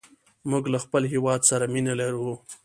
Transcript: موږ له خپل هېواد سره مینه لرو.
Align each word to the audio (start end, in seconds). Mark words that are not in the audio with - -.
موږ 0.49 0.63
له 0.73 0.79
خپل 0.85 1.03
هېواد 1.13 1.41
سره 1.49 1.65
مینه 1.73 1.93
لرو. 2.01 2.29